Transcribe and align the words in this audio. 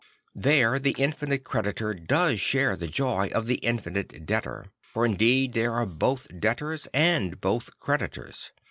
There 0.33 0.79
the 0.79 0.95
infinite 0.97 1.43
creditor 1.43 1.93
does 1.93 2.39
share 2.39 2.75
the 2.75 2.87
joy 2.87 3.29
of 3.35 3.45
the 3.45 3.57
infinite 3.59 4.25
debtor; 4.25 4.65
for 4.91 5.05
indeed 5.05 5.53
they 5.53 5.67
are 5.67 5.85
both 5.85 6.39
debtors 6.39 6.87
and 6.91 7.39
both 7.39 7.69
creditors. 7.79 8.51